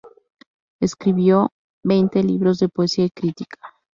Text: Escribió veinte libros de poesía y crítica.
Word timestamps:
Escribió 0.79 1.51
veinte 1.83 2.23
libros 2.23 2.57
de 2.57 2.69
poesía 2.69 3.05
y 3.05 3.11
crítica. 3.11 3.59